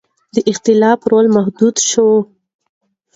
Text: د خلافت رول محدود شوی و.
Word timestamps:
د 0.33 0.35
خلافت 0.61 1.03
رول 1.11 1.27
محدود 1.35 1.75
شوی 1.89 2.13
و. 2.19 2.23